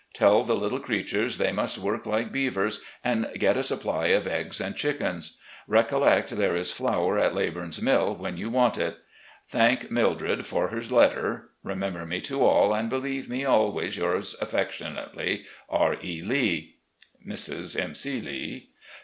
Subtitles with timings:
[0.15, 4.59] Tell the little creatures they must work like beavers and get a supply of eggs
[4.59, 5.37] and chickens.
[5.67, 8.97] Recollect there is flour at Leybum's mill when you want it.
[9.47, 11.49] Thank Mil dred for her letter.
[11.63, 15.95] Remember me to all, and believe me, "Always yours affectionately, R.
[16.03, 16.77] E, Lee,
[17.23, 17.79] "Mrs.
[17.79, 17.93] M.
[17.93, 18.19] C.
[18.19, 18.69] Lee.